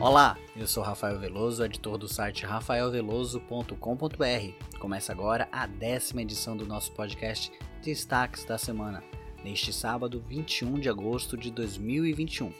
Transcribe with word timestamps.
Olá, 0.00 0.36
eu 0.56 0.66
sou 0.66 0.82
Rafael 0.82 1.18
Veloso, 1.18 1.62
editor 1.62 1.98
do 1.98 2.08
site 2.08 2.46
rafaelveloso.com.br. 2.46 4.78
Começa 4.78 5.12
agora 5.12 5.46
a 5.52 5.66
décima 5.66 6.22
edição 6.22 6.56
do 6.56 6.66
nosso 6.66 6.90
podcast 6.92 7.52
Destaques 7.82 8.46
da 8.46 8.56
Semana, 8.56 9.04
neste 9.44 9.74
sábado 9.74 10.24
21 10.26 10.80
de 10.80 10.88
agosto 10.88 11.36
de 11.36 11.50
2021. 11.50 12.50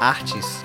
Artes 0.00 0.64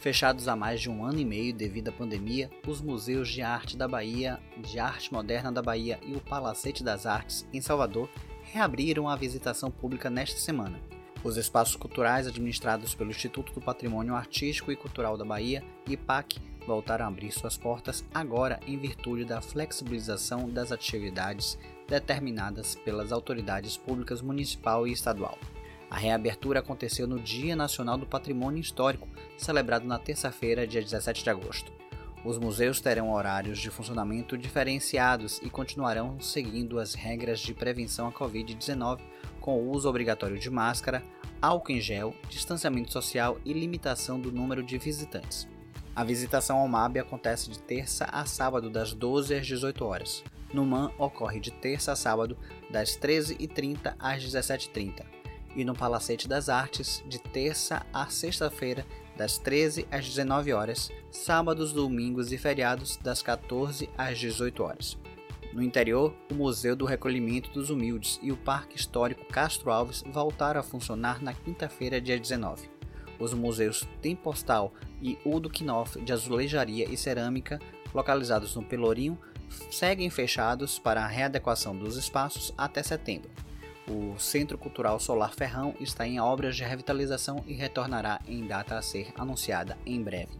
Fechados 0.00 0.48
há 0.48 0.56
mais 0.56 0.80
de 0.80 0.90
um 0.90 1.04
ano 1.04 1.20
e 1.20 1.24
meio 1.24 1.54
devido 1.54 1.90
à 1.90 1.92
pandemia, 1.92 2.50
os 2.66 2.80
museus 2.80 3.28
de 3.28 3.42
arte 3.42 3.76
da 3.76 3.86
Bahia, 3.86 4.40
de 4.58 4.80
arte 4.80 5.12
moderna 5.12 5.52
da 5.52 5.62
Bahia 5.62 6.00
e 6.02 6.16
o 6.16 6.20
Palacete 6.20 6.82
das 6.82 7.06
Artes, 7.06 7.46
em 7.52 7.60
Salvador, 7.60 8.10
reabriram 8.52 9.08
a 9.08 9.16
visitação 9.16 9.70
pública 9.70 10.10
nesta 10.10 10.38
semana. 10.38 10.78
Os 11.24 11.38
espaços 11.38 11.74
culturais 11.74 12.26
administrados 12.26 12.94
pelo 12.94 13.08
Instituto 13.08 13.50
do 13.54 13.62
Patrimônio 13.62 14.14
Artístico 14.14 14.70
e 14.70 14.76
Cultural 14.76 15.16
da 15.16 15.24
Bahia, 15.24 15.64
IPAC, 15.88 16.38
voltaram 16.66 17.06
a 17.06 17.08
abrir 17.08 17.32
suas 17.32 17.56
portas 17.56 18.04
agora 18.12 18.60
em 18.66 18.76
virtude 18.76 19.24
da 19.24 19.40
flexibilização 19.40 20.50
das 20.50 20.70
atividades 20.70 21.58
determinadas 21.88 22.74
pelas 22.74 23.10
autoridades 23.10 23.78
públicas 23.78 24.20
municipal 24.20 24.86
e 24.86 24.92
estadual. 24.92 25.38
A 25.90 25.96
reabertura 25.96 26.60
aconteceu 26.60 27.06
no 27.06 27.18
Dia 27.18 27.56
Nacional 27.56 27.96
do 27.96 28.04
Patrimônio 28.04 28.60
Histórico, 28.60 29.08
celebrado 29.38 29.86
na 29.86 29.98
terça-feira, 29.98 30.66
dia 30.66 30.82
17 30.82 31.24
de 31.24 31.30
agosto. 31.30 31.81
Os 32.24 32.38
museus 32.38 32.80
terão 32.80 33.12
horários 33.12 33.58
de 33.58 33.68
funcionamento 33.68 34.38
diferenciados 34.38 35.40
e 35.42 35.50
continuarão 35.50 36.20
seguindo 36.20 36.78
as 36.78 36.94
regras 36.94 37.40
de 37.40 37.52
prevenção 37.52 38.06
à 38.06 38.12
Covid-19, 38.12 39.00
com 39.40 39.58
o 39.58 39.70
uso 39.70 39.88
obrigatório 39.88 40.38
de 40.38 40.48
máscara, 40.48 41.02
álcool 41.40 41.72
em 41.72 41.80
gel, 41.80 42.14
distanciamento 42.28 42.92
social 42.92 43.38
e 43.44 43.52
limitação 43.52 44.20
do 44.20 44.30
número 44.30 44.62
de 44.62 44.78
visitantes. 44.78 45.48
A 45.96 46.04
visitação 46.04 46.58
ao 46.58 46.68
MAB 46.68 46.98
acontece 46.98 47.50
de 47.50 47.58
terça 47.58 48.04
a 48.04 48.24
sábado, 48.24 48.70
das 48.70 48.92
12 48.92 49.34
às 49.34 49.46
18 49.46 49.84
horas. 49.84 50.22
No 50.54 50.64
MAN 50.64 50.92
ocorre 50.98 51.40
de 51.40 51.50
terça 51.50 51.90
a 51.90 51.96
sábado, 51.96 52.38
das 52.70 52.96
13h30 52.96 53.96
às 53.98 54.22
17h30 54.22 55.22
e 55.54 55.64
no 55.64 55.74
Palacete 55.74 56.28
das 56.28 56.48
Artes, 56.48 57.02
de 57.06 57.18
terça 57.18 57.84
a 57.92 58.06
sexta-feira, 58.06 58.86
das 59.22 59.38
13 59.38 59.86
às 59.88 60.04
19 60.04 60.52
horas, 60.52 60.90
sábados, 61.08 61.72
domingos 61.72 62.32
e 62.32 62.38
feriados, 62.38 62.96
das 62.96 63.22
14 63.22 63.88
às 63.96 64.18
18 64.18 64.64
horas. 64.64 64.98
No 65.52 65.62
interior, 65.62 66.12
o 66.28 66.34
Museu 66.34 66.74
do 66.74 66.84
Recolhimento 66.84 67.48
dos 67.50 67.70
Humildes 67.70 68.18
e 68.20 68.32
o 68.32 68.36
Parque 68.36 68.76
Histórico 68.76 69.24
Castro 69.26 69.70
Alves 69.70 70.02
voltaram 70.08 70.58
a 70.58 70.64
funcionar 70.64 71.22
na 71.22 71.32
quinta-feira, 71.32 72.00
dia 72.00 72.18
19. 72.18 72.68
Os 73.16 73.32
museus 73.32 73.86
Tempostal 74.00 74.74
e 75.00 75.16
Udo 75.24 75.48
Knopf 75.48 76.00
de 76.02 76.12
Azulejaria 76.12 76.88
e 76.90 76.96
Cerâmica, 76.96 77.60
localizados 77.94 78.56
no 78.56 78.64
Pelourinho, 78.64 79.16
seguem 79.70 80.10
fechados 80.10 80.80
para 80.80 81.04
a 81.04 81.06
readequação 81.06 81.76
dos 81.76 81.96
espaços 81.96 82.52
até 82.58 82.82
setembro. 82.82 83.30
O 83.92 84.18
Centro 84.18 84.56
Cultural 84.56 84.98
Solar 84.98 85.34
Ferrão 85.34 85.74
está 85.78 86.08
em 86.08 86.18
obras 86.18 86.56
de 86.56 86.64
revitalização 86.64 87.44
e 87.46 87.52
retornará 87.52 88.22
em 88.26 88.46
data 88.46 88.78
a 88.78 88.80
ser 88.80 89.12
anunciada 89.18 89.76
em 89.84 90.02
breve. 90.02 90.32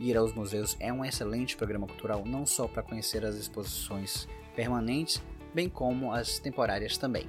Ir 0.00 0.16
aos 0.16 0.32
museus 0.32 0.76
é 0.80 0.92
um 0.92 1.04
excelente 1.04 1.56
programa 1.56 1.86
cultural 1.86 2.24
não 2.26 2.44
só 2.44 2.66
para 2.66 2.82
conhecer 2.82 3.24
as 3.24 3.36
exposições 3.36 4.26
permanentes, 4.56 5.22
bem 5.54 5.68
como 5.68 6.12
as 6.12 6.40
temporárias 6.40 6.98
também. 6.98 7.28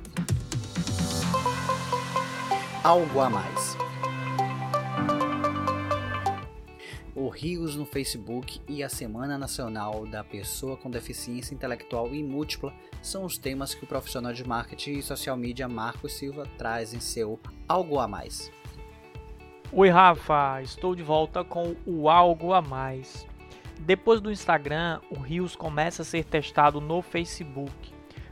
Algo 2.83 3.19
a 3.19 3.29
mais. 3.29 3.88
Rios 7.41 7.77
no 7.77 7.85
Facebook 7.85 8.59
e 8.67 8.83
a 8.83 8.89
Semana 8.89 9.37
Nacional 9.37 10.05
da 10.05 10.25
Pessoa 10.25 10.75
com 10.75 10.91
Deficiência 10.91 11.55
Intelectual 11.55 12.13
e 12.13 12.21
Múltipla 12.21 12.73
são 13.01 13.23
os 13.23 13.37
temas 13.37 13.73
que 13.73 13.85
o 13.85 13.87
profissional 13.87 14.33
de 14.33 14.45
marketing 14.45 14.97
e 14.97 15.01
social 15.01 15.37
media 15.37 15.65
Marcos 15.65 16.11
Silva 16.11 16.45
traz 16.57 16.93
em 16.93 16.99
seu 16.99 17.39
Algo 17.65 17.97
a 17.97 18.09
Mais. 18.09 18.51
Oi 19.71 19.87
Rafa, 19.87 20.61
estou 20.61 20.93
de 20.93 21.01
volta 21.01 21.41
com 21.41 21.77
o 21.85 22.09
Algo 22.09 22.51
a 22.51 22.61
Mais. 22.61 23.25
Depois 23.79 24.19
do 24.19 24.29
Instagram, 24.29 24.99
o 25.09 25.17
Rios 25.17 25.55
começa 25.55 26.01
a 26.01 26.05
ser 26.05 26.25
testado 26.25 26.81
no 26.81 27.01
Facebook. 27.01 27.71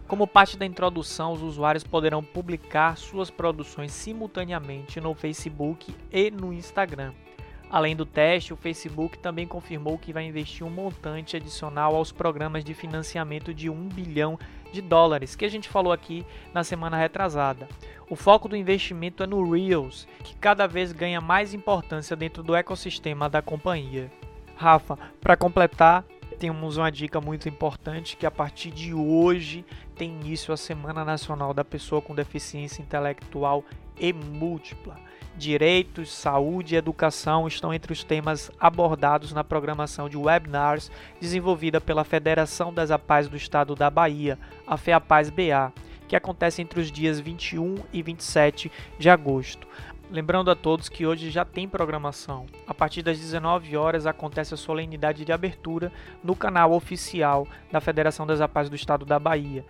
Como 0.05 0.27
parte 0.27 0.57
da 0.57 0.65
introdução, 0.65 1.31
os 1.31 1.41
usuários 1.41 1.85
poderão 1.85 2.21
publicar 2.21 2.97
suas 2.97 3.31
produções 3.31 3.93
simultaneamente 3.93 4.99
no 4.99 5.15
Facebook 5.15 5.95
e 6.11 6.29
no 6.29 6.51
Instagram. 6.51 7.13
Além 7.69 7.95
do 7.95 8.05
teste, 8.05 8.53
o 8.53 8.57
Facebook 8.57 9.17
também 9.17 9.45
confirmou 9.45 9.97
que 9.97 10.13
vai 10.13 10.23
investir 10.23 10.65
um 10.65 10.69
montante 10.69 11.35
adicional 11.35 11.95
aos 11.95 12.11
programas 12.11 12.63
de 12.63 12.73
financiamento 12.73 13.53
de 13.53 13.69
1 13.69 13.89
bilhão 13.89 14.39
de 14.71 14.81
dólares, 14.81 15.35
que 15.35 15.43
a 15.43 15.49
gente 15.49 15.67
falou 15.67 15.91
aqui 15.91 16.25
na 16.53 16.63
semana 16.63 16.97
retrasada. 16.97 17.67
O 18.09 18.15
foco 18.15 18.47
do 18.47 18.55
investimento 18.55 19.21
é 19.21 19.27
no 19.27 19.51
Reels, 19.51 20.07
que 20.23 20.35
cada 20.35 20.65
vez 20.65 20.93
ganha 20.93 21.19
mais 21.19 21.53
importância 21.53 22.15
dentro 22.15 22.41
do 22.41 22.55
ecossistema 22.55 23.29
da 23.29 23.41
companhia. 23.41 24.09
Rafa, 24.55 24.97
para 25.19 25.35
completar, 25.35 26.05
temos 26.39 26.77
uma 26.77 26.91
dica 26.91 27.19
muito 27.19 27.49
importante 27.49 28.15
que 28.15 28.25
a 28.25 28.31
partir 28.31 28.71
de 28.71 28.93
hoje 28.93 29.65
tem 29.95 30.09
início 30.09 30.53
a 30.53 30.57
Semana 30.57 31.03
Nacional 31.03 31.53
da 31.53 31.65
Pessoa 31.65 32.01
com 32.01 32.15
Deficiência 32.15 32.81
Intelectual 32.81 33.63
e 33.99 34.13
Múltipla. 34.13 35.06
Direitos, 35.37 36.11
saúde 36.11 36.73
e 36.73 36.77
educação 36.79 37.47
estão 37.47 37.71
entre 37.71 37.93
os 37.93 38.03
temas 38.03 38.49
abordados 38.59 39.31
na 39.31 39.43
programação 39.43 40.09
de 40.09 40.17
webinars 40.17 40.89
desenvolvida 41.21 41.79
pela 41.79 42.03
Federação 42.03 42.73
das 42.73 42.89
APAES 42.89 43.27
do 43.27 43.37
Estado 43.37 43.75
da 43.75 43.87
Bahia, 43.87 44.39
a 44.65 44.77
FEAPAS 44.77 45.29
BA, 45.29 45.71
que 46.07 46.15
acontece 46.15 46.59
entre 46.63 46.79
os 46.79 46.91
dias 46.91 47.19
21 47.19 47.75
e 47.93 48.01
27 48.01 48.71
de 48.97 49.09
agosto. 49.11 49.67
Lembrando 50.09 50.49
a 50.49 50.55
todos 50.55 50.89
que 50.89 51.05
hoje 51.05 51.29
já 51.29 51.45
tem 51.45 51.69
programação. 51.69 52.47
A 52.65 52.73
partir 52.73 53.03
das 53.03 53.19
19 53.19 53.77
horas 53.77 54.07
acontece 54.07 54.55
a 54.55 54.57
solenidade 54.57 55.23
de 55.23 55.31
abertura 55.31 55.91
no 56.23 56.35
canal 56.35 56.71
oficial 56.71 57.47
da 57.71 57.79
Federação 57.79 58.25
das 58.25 58.41
APAES 58.41 58.69
do 58.69 58.75
Estado 58.75 59.05
da 59.05 59.19
Bahia 59.19 59.63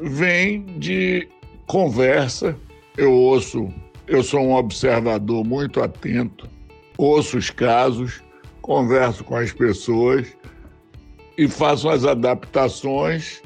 vem 0.00 0.64
de 0.78 1.28
conversa. 1.66 2.56
Eu 2.96 3.12
ouço, 3.12 3.72
eu 4.06 4.22
sou 4.22 4.40
um 4.40 4.54
observador 4.54 5.44
muito 5.44 5.82
atento, 5.82 6.48
ouço 6.96 7.36
os 7.36 7.50
casos, 7.50 8.22
converso 8.62 9.22
com 9.24 9.36
as 9.36 9.52
pessoas 9.52 10.36
e 11.36 11.48
faço 11.48 11.88
as 11.88 12.04
adaptações 12.04 13.42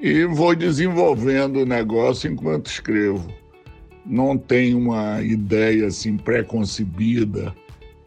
e 0.00 0.24
vou 0.24 0.54
desenvolvendo 0.54 1.60
o 1.60 1.66
negócio 1.66 2.30
enquanto 2.30 2.66
escrevo 2.66 3.28
não 4.04 4.36
tenho 4.36 4.78
uma 4.78 5.22
ideia 5.22 5.86
assim 5.86 6.16
pré-concebida. 6.16 7.54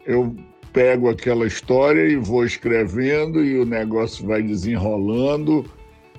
Eu 0.04 0.36
pego 0.72 1.08
aquela 1.08 1.46
história 1.46 2.06
e 2.06 2.16
vou 2.16 2.44
escrevendo 2.44 3.44
e 3.44 3.58
o 3.58 3.64
negócio 3.64 4.26
vai 4.26 4.42
desenrolando 4.42 5.64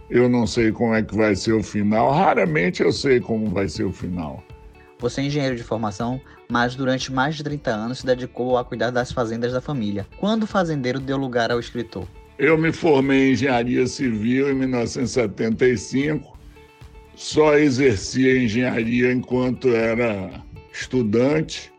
eu 0.09 0.29
não 0.29 0.45
sei 0.45 0.71
como 0.71 0.93
é 0.93 1.01
que 1.01 1.15
vai 1.15 1.35
ser 1.35 1.53
o 1.53 1.63
final. 1.63 2.11
Raramente 2.11 2.83
eu 2.83 2.91
sei 2.91 3.19
como 3.19 3.49
vai 3.49 3.67
ser 3.67 3.83
o 3.83 3.91
final. 3.91 4.43
Você 4.99 5.21
é 5.21 5.25
engenheiro 5.25 5.55
de 5.55 5.63
formação, 5.63 6.21
mas 6.49 6.75
durante 6.75 7.11
mais 7.11 7.35
de 7.35 7.43
30 7.43 7.71
anos 7.71 7.99
se 7.99 8.05
dedicou 8.05 8.57
a 8.57 8.63
cuidar 8.63 8.91
das 8.91 9.11
fazendas 9.11 9.51
da 9.51 9.59
família. 9.59 10.05
Quando 10.17 10.43
o 10.43 10.47
fazendeiro 10.47 10.99
deu 10.99 11.17
lugar 11.17 11.51
ao 11.51 11.59
escritor? 11.59 12.07
Eu 12.37 12.57
me 12.57 12.71
formei 12.71 13.29
em 13.29 13.33
engenharia 13.33 13.87
civil 13.87 14.49
em 14.49 14.53
1975. 14.53 16.34
Só 17.15 17.57
exercia 17.57 18.43
engenharia 18.43 19.11
enquanto 19.11 19.69
era 19.69 20.43
estudante 20.73 21.71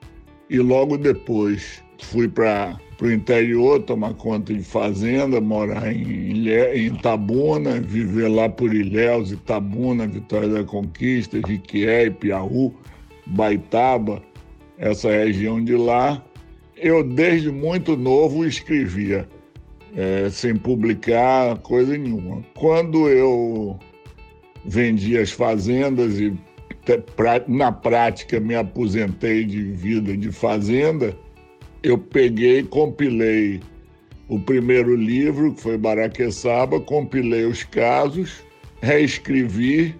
e 0.49 0.59
logo 0.59 0.97
depois 0.97 1.83
fui 2.01 2.27
para 2.27 2.79
o 3.03 3.11
interior 3.11 3.83
tomar 3.83 4.15
conta 4.15 4.55
de 4.55 4.63
fazenda, 4.63 5.39
morar 5.39 5.93
em, 5.93 6.49
em 6.49 6.87
Itabuna, 6.87 7.81
viver 7.81 8.29
lá 8.29 8.49
por 8.49 8.75
Ilhéus, 8.75 9.31
Itabuna, 9.31 10.07
Vitória 10.07 10.49
da 10.49 10.65
Conquista, 10.65 11.39
Jiquié, 11.47 12.09
Piauí, 12.09 12.73
Baitaba, 13.27 14.23
essa 14.79 15.11
região 15.11 15.63
de 15.63 15.77
lá. 15.77 16.23
Eu, 16.77 17.03
desde 17.03 17.51
muito 17.51 17.97
novo, 17.97 18.47
escrevia, 18.47 19.29
é, 19.95 20.29
sem 20.31 20.57
publicar 20.57 21.59
coisa 21.59 21.97
nenhuma. 21.97 22.43
Quando 22.55 23.09
eu 23.09 23.79
vendi 24.67 25.17
as 25.17 25.31
fazendas 25.31 26.19
e 26.19 26.37
na 27.49 27.73
prática 27.73 28.39
me 28.39 28.55
aposentei 28.55 29.45
de 29.45 29.63
vida 29.63 30.17
de 30.17 30.31
fazenda, 30.31 31.17
eu 31.83 31.99
peguei, 31.99 32.63
compilei 32.63 33.61
o 34.29 34.39
primeiro 34.39 34.95
livro, 34.95 35.55
que 35.55 35.63
foi 35.63 35.79
Baraqueçaba, 35.79 36.81
compilei 36.81 37.45
os 37.45 37.65
casos, 37.65 38.45
reescrevi 38.81 39.95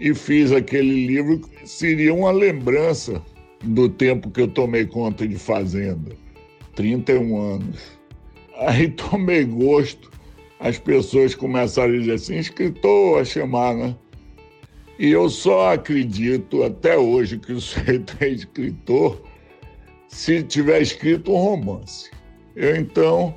e 0.00 0.14
fiz 0.14 0.52
aquele 0.52 1.06
livro 1.06 1.40
que 1.40 1.68
seria 1.68 2.12
uma 2.12 2.30
lembrança 2.30 3.22
do 3.62 3.88
tempo 3.88 4.30
que 4.30 4.42
eu 4.42 4.48
tomei 4.48 4.86
conta 4.86 5.26
de 5.26 5.36
fazenda, 5.36 6.12
31 6.74 7.40
anos. 7.40 7.98
Aí 8.58 8.88
tomei 8.88 9.44
gosto, 9.44 10.10
as 10.64 10.78
pessoas 10.78 11.34
começaram 11.34 11.92
a 11.92 11.98
dizer 11.98 12.14
assim, 12.14 12.38
escritor 12.38 13.20
a 13.20 13.24
chamar, 13.24 13.74
né? 13.74 13.94
E 14.98 15.10
eu 15.10 15.28
só 15.28 15.74
acredito 15.74 16.62
até 16.62 16.96
hoje 16.96 17.38
que 17.38 17.52
o 17.52 17.60
sujeito 17.60 18.16
é 18.20 18.28
escritor 18.30 19.20
se 20.08 20.42
tiver 20.42 20.80
escrito 20.80 21.32
um 21.32 21.36
romance. 21.36 22.10
Eu 22.56 22.76
então 22.76 23.34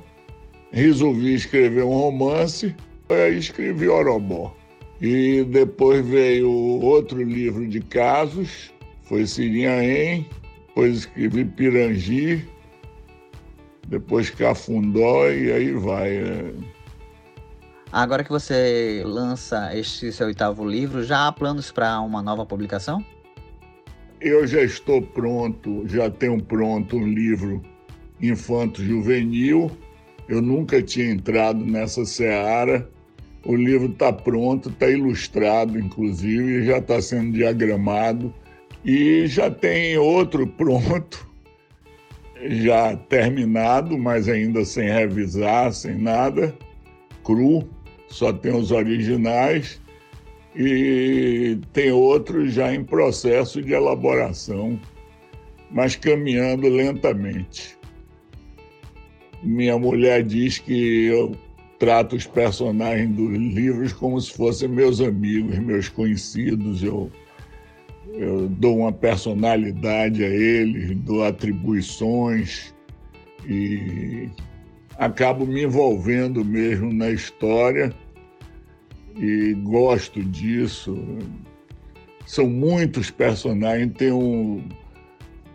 resolvi 0.72 1.34
escrever 1.34 1.84
um 1.84 1.92
romance, 1.92 2.74
aí 3.10 3.36
escrevi 3.36 3.88
Orobó. 3.88 4.56
E 4.98 5.44
depois 5.44 6.06
veio 6.06 6.50
outro 6.50 7.22
livro 7.22 7.68
de 7.68 7.80
casos, 7.80 8.72
foi 9.02 9.26
Sirinhaém, 9.26 10.26
depois 10.68 11.00
escrevi 11.00 11.44
Pirangi, 11.44 12.48
depois 13.86 14.30
Cafundó 14.30 15.28
e 15.28 15.52
aí 15.52 15.72
vai. 15.72 16.54
Agora 17.90 18.22
que 18.22 18.30
você 18.30 19.02
lança 19.04 19.74
este 19.74 20.12
seu 20.12 20.26
oitavo 20.26 20.62
livro, 20.68 21.02
já 21.02 21.26
há 21.26 21.32
planos 21.32 21.72
para 21.72 21.98
uma 22.00 22.22
nova 22.22 22.44
publicação? 22.44 23.02
Eu 24.20 24.46
já 24.46 24.62
estou 24.62 25.00
pronto, 25.00 25.84
já 25.88 26.10
tenho 26.10 26.42
pronto 26.42 26.96
um 26.96 27.06
livro 27.06 27.62
infanto-juvenil. 28.20 29.70
Eu 30.28 30.42
nunca 30.42 30.82
tinha 30.82 31.10
entrado 31.10 31.64
nessa 31.64 32.04
seara. 32.04 32.86
O 33.46 33.56
livro 33.56 33.90
está 33.90 34.12
pronto, 34.12 34.68
está 34.68 34.90
ilustrado, 34.90 35.78
inclusive, 35.78 36.66
já 36.66 36.78
está 36.78 37.00
sendo 37.00 37.32
diagramado. 37.32 38.34
E 38.84 39.26
já 39.26 39.50
tem 39.50 39.96
outro 39.96 40.46
pronto, 40.58 41.26
já 42.42 42.96
terminado, 42.96 43.96
mas 43.96 44.28
ainda 44.28 44.62
sem 44.64 44.88
revisar, 44.90 45.72
sem 45.72 45.96
nada, 45.96 46.54
cru, 47.24 47.68
só 48.08 48.32
tem 48.32 48.54
os 48.54 48.70
originais 48.70 49.80
e 50.56 51.58
tem 51.72 51.92
outros 51.92 52.52
já 52.52 52.74
em 52.74 52.82
processo 52.82 53.62
de 53.62 53.72
elaboração, 53.72 54.78
mas 55.70 55.94
caminhando 55.94 56.68
lentamente. 56.68 57.76
Minha 59.42 59.78
mulher 59.78 60.24
diz 60.24 60.58
que 60.58 61.04
eu 61.06 61.36
trato 61.78 62.16
os 62.16 62.26
personagens 62.26 63.14
dos 63.14 63.30
livros 63.30 63.92
como 63.92 64.20
se 64.20 64.32
fossem 64.32 64.68
meus 64.68 65.00
amigos, 65.00 65.58
meus 65.58 65.88
conhecidos. 65.88 66.82
Eu, 66.82 67.10
eu 68.14 68.48
dou 68.48 68.78
uma 68.78 68.92
personalidade 68.92 70.24
a 70.24 70.28
eles, 70.28 70.96
dou 70.96 71.22
atribuições 71.22 72.74
e 73.46 74.28
acabo 74.98 75.46
me 75.46 75.62
envolvendo 75.62 76.44
mesmo 76.44 76.92
na 76.92 77.10
história 77.10 77.94
e 79.16 79.54
gosto 79.62 80.22
disso. 80.22 80.98
São 82.26 82.48
muitos 82.48 83.10
personagens, 83.10 83.94
tem 83.96 84.12
um 84.12 84.62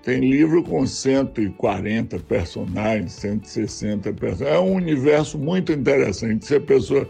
tem 0.02 0.20
livro 0.20 0.62
com 0.64 0.86
140 0.86 2.20
personagens, 2.20 3.14
160 3.14 4.12
personagens. 4.14 4.58
É 4.58 4.60
um 4.60 4.74
universo 4.74 5.38
muito 5.38 5.72
interessante. 5.72 6.46
Se 6.46 6.56
a 6.56 6.62
pessoa 6.62 7.08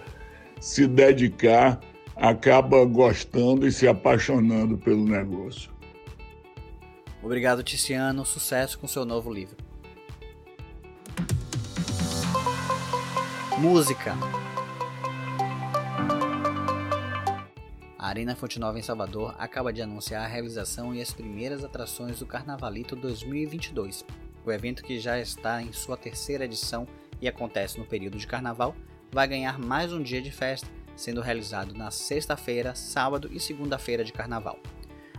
se 0.60 0.86
dedicar, 0.86 1.80
acaba 2.16 2.86
gostando 2.86 3.66
e 3.66 3.72
se 3.72 3.88
apaixonando 3.88 4.78
pelo 4.78 5.06
negócio. 5.06 5.72
Obrigado, 7.24 7.64
Ticiano. 7.64 8.24
Sucesso 8.24 8.78
com 8.78 8.88
seu 8.88 9.06
novo 9.06 9.34
livro. 9.34 9.73
Música. 13.64 14.14
A 17.98 18.08
Arena 18.10 18.36
Fonte 18.36 18.60
Nova 18.60 18.78
em 18.78 18.82
Salvador 18.82 19.34
acaba 19.40 19.72
de 19.72 19.82
anunciar 19.82 20.26
a 20.26 20.28
realização 20.28 20.94
e 20.94 21.02
as 21.02 21.14
primeiras 21.14 21.64
atrações 21.64 22.20
do 22.20 22.26
Carnavalito 22.26 22.94
2022. 22.94 24.04
O 24.46 24.52
evento, 24.52 24.84
que 24.84 25.00
já 25.00 25.18
está 25.18 25.62
em 25.62 25.72
sua 25.72 25.96
terceira 25.96 26.44
edição 26.44 26.86
e 27.22 27.28
acontece 27.30 27.80
no 27.80 27.86
período 27.86 28.18
de 28.18 28.28
carnaval, 28.28 28.76
vai 29.10 29.30
ganhar 29.30 29.58
mais 29.58 29.94
um 29.94 30.04
dia 30.04 30.22
de 30.22 30.30
festa, 30.30 30.68
sendo 30.94 31.22
realizado 31.22 31.74
na 31.74 31.90
sexta-feira, 31.90 32.76
sábado 32.76 33.30
e 33.32 33.40
segunda-feira 33.40 34.04
de 34.04 34.12
carnaval. 34.12 34.60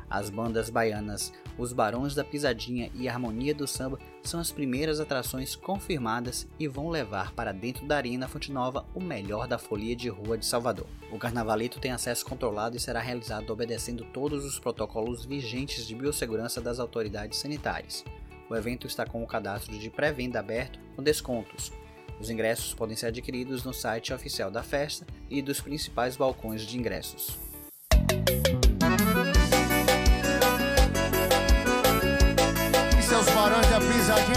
As 0.08 0.30
bandas 0.30 0.70
baianas 0.70 1.32
Os 1.58 1.72
Barões 1.72 2.14
da 2.14 2.24
Pisadinha 2.24 2.90
e 2.94 3.08
Harmonia 3.08 3.54
do 3.54 3.66
Samba 3.66 3.98
são 4.22 4.40
as 4.40 4.50
primeiras 4.50 5.00
atrações 5.00 5.56
confirmadas 5.56 6.46
e 6.58 6.68
vão 6.68 6.88
levar 6.88 7.32
para 7.32 7.52
dentro 7.52 7.86
da 7.86 7.96
Arena 7.96 8.28
Fonte 8.28 8.52
Nova 8.52 8.84
o 8.94 9.00
melhor 9.00 9.46
da 9.46 9.58
folia 9.58 9.94
de 9.94 10.08
rua 10.08 10.38
de 10.38 10.46
Salvador. 10.46 10.86
O 11.10 11.18
Carnavalito 11.18 11.80
tem 11.80 11.92
acesso 11.92 12.24
controlado 12.24 12.76
e 12.76 12.80
será 12.80 13.00
realizado 13.00 13.50
obedecendo 13.50 14.04
todos 14.12 14.44
os 14.44 14.58
protocolos 14.58 15.24
vigentes 15.24 15.86
de 15.86 15.94
biossegurança 15.94 16.60
das 16.60 16.78
autoridades 16.78 17.38
sanitárias. 17.38 18.04
O 18.48 18.54
evento 18.54 18.86
está 18.86 19.06
com 19.06 19.22
o 19.22 19.26
cadastro 19.26 19.78
de 19.78 19.90
pré-venda 19.90 20.38
aberto 20.38 20.78
com 20.94 21.02
descontos. 21.02 21.72
Os 22.20 22.30
ingressos 22.30 22.74
podem 22.74 22.96
ser 22.96 23.06
adquiridos 23.06 23.64
no 23.64 23.72
site 23.72 24.12
oficial 24.12 24.50
da 24.50 24.62
festa 24.62 25.06
e 25.28 25.42
dos 25.42 25.60
principais 25.60 26.16
balcões 26.16 26.62
de 26.62 26.78
ingressos. 26.78 27.36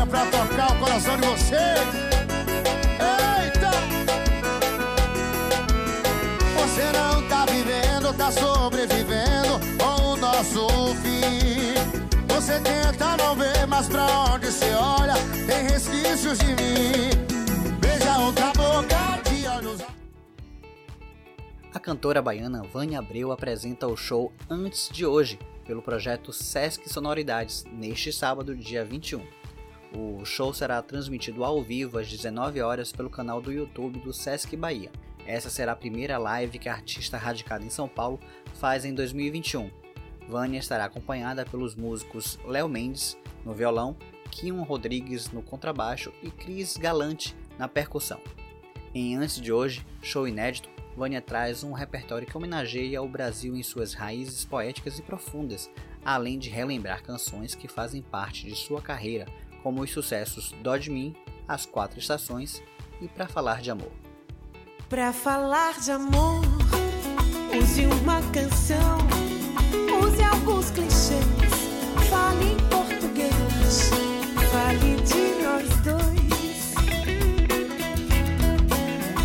Pra 0.10 0.26
tocar 0.26 0.72
o 0.72 0.80
coração 0.80 1.18
de 1.18 1.28
vocês. 1.28 1.80
Eita! 3.00 3.72
Você 6.56 6.92
não 6.98 7.28
tá 7.28 7.46
vivendo, 7.46 8.14
tá 8.18 8.32
sobrevivendo 8.32 9.60
com 9.78 10.14
o 10.14 10.18
nosso 10.18 10.68
fim. 10.96 11.74
Você 12.34 12.60
tenta 12.60 13.18
não 13.18 13.36
ver, 13.36 13.68
mas 13.68 13.88
pra 13.88 14.06
onde 14.34 14.48
você 14.48 14.74
olha, 14.74 15.14
tem 15.46 15.68
resquícios 15.68 16.40
de 16.40 16.48
mim. 16.48 17.10
Beija 17.80 18.18
outra 18.20 18.52
boca 18.54 19.30
de 19.30 19.48
olhos. 19.48 19.82
A 21.74 21.80
cantora 21.80 22.22
baiana 22.22 22.64
Vânia 22.64 23.00
Abreu 23.00 23.32
apresenta 23.32 23.88
o 23.88 23.96
show 23.96 24.32
Antes 24.50 24.90
de 24.92 25.06
Hoje, 25.06 25.38
pelo 25.66 25.82
projeto 25.82 26.34
Sesc 26.34 26.90
Sonoridades, 26.90 27.64
neste 27.72 28.12
sábado, 28.12 28.56
dia 28.56 28.84
21. 28.84 29.37
O 29.94 30.26
show 30.26 30.54
será 30.54 30.82
transmitido 30.82 31.44
ao 31.44 31.62
vivo 31.64 31.98
às 31.98 32.10
19 32.10 32.62
horas 32.62 32.92
pelo 32.92 33.10
canal 33.10 33.42
do 33.42 33.52
YouTube 33.52 34.00
do 34.00 34.12
Sesc 34.12 34.56
Bahia. 34.56 34.92
Essa 35.26 35.50
será 35.50 35.72
a 35.74 35.76
primeira 35.76 36.18
live 36.18 36.60
que 36.60 36.70
a 36.70 36.74
artista 36.74 37.18
radicada 37.18 37.64
em 37.64 37.70
São 37.70 37.88
Paulo 37.88 38.20
faz 38.56 38.86
em 38.86 38.94
2021. 38.94 39.70
Vânia 40.28 40.60
estará 40.60 40.86
acompanhada 40.86 41.46
pelos 41.46 41.76
músicos 41.76 42.38
Léo 42.46 42.68
Mendes 42.68 43.18
no 43.46 43.54
violão, 43.54 43.96
Kion 44.30 44.62
Rodrigues 44.64 45.32
no 45.32 45.42
contrabaixo 45.42 46.12
e 46.22 46.30
Cris 46.30 46.76
Galante 46.76 47.36
na 47.58 47.68
percussão. 47.68 48.20
Em 48.94 49.16
Antes 49.16 49.40
de 49.40 49.54
Hoje, 49.54 49.86
show 50.02 50.28
inédito, 50.28 50.70
Vânia 50.98 51.22
traz 51.22 51.64
um 51.64 51.72
repertório 51.72 52.28
que 52.28 52.36
homenageia 52.36 53.02
o 53.02 53.08
Brasil 53.08 53.56
em 53.56 53.64
suas 53.64 53.94
raízes 53.94 54.44
poéticas 54.44 54.98
e 54.98 55.02
profundas, 55.02 55.70
além 56.04 56.40
de 56.40 56.50
relembrar 56.50 57.04
canções 57.04 57.54
que 57.54 57.68
fazem 57.68 58.02
parte 58.02 58.46
de 58.48 58.56
sua 58.56 58.82
carreira, 58.82 59.28
como 59.68 59.82
os 59.82 59.92
sucessos 59.92 60.56
de 60.80 60.90
Mim, 60.90 61.14
As 61.46 61.66
Quatro 61.66 62.00
Estações 62.00 62.64
e 63.02 63.08
Pra 63.10 63.28
Falar 63.28 63.60
de 63.60 63.70
Amor. 63.70 63.92
Pra 64.88 65.12
falar 65.12 65.78
de 65.82 65.92
amor, 65.92 66.42
use 67.62 67.86
uma 67.86 68.22
canção, 68.32 68.98
use 70.02 70.24
alguns 70.24 70.70
clichês, 70.72 71.20
fale 72.10 72.54
em 72.54 72.58
português, 72.70 73.90
fale 74.50 74.96
de 75.02 75.44
nós 75.44 75.68
dois. 75.84 76.74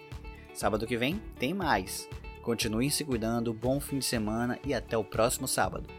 Sábado 0.54 0.88
que 0.88 0.96
vem 0.96 1.22
tem 1.38 1.54
mais. 1.54 2.08
Continuem 2.42 2.90
se 2.90 3.04
cuidando, 3.04 3.54
bom 3.54 3.82
fim 3.82 4.00
de 4.00 4.06
semana 4.06 4.58
e 4.66 4.74
até 4.74 4.98
o 4.98 5.04
próximo 5.04 5.46
sábado. 5.46 5.90